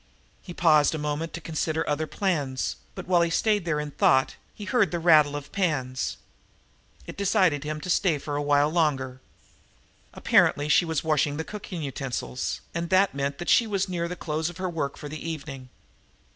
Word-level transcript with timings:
He 0.41 0.51
paused 0.51 0.95
a 0.95 0.97
moment 0.97 1.31
to 1.33 1.39
consider 1.41 1.87
other 1.87 2.07
plans, 2.07 2.75
but, 2.95 3.05
while 3.07 3.21
he 3.21 3.29
stayed 3.29 3.65
there 3.65 3.79
in 3.79 3.91
thought, 3.91 4.35
he 4.55 4.65
heard 4.65 4.89
the 4.89 4.97
rattle 4.97 5.35
of 5.35 5.51
pans. 5.51 6.17
It 7.05 7.15
decided 7.15 7.63
him 7.63 7.79
to 7.81 7.87
stay 7.91 8.19
a 8.19 8.41
while 8.41 8.71
longer. 8.71 9.21
Apparently 10.11 10.69
she 10.69 10.85
was 10.85 11.03
washing 11.03 11.37
the 11.37 11.43
cooking 11.43 11.83
utensils, 11.83 12.61
and 12.73 12.89
that 12.89 13.13
meant 13.13 13.37
that 13.37 13.47
she 13.47 13.67
was 13.67 13.87
near 13.87 14.07
the 14.07 14.15
close 14.15 14.49
of 14.49 14.57
her 14.57 14.71
work 14.71 14.97
for 14.97 15.07
the 15.07 15.23
evening. 15.29 15.69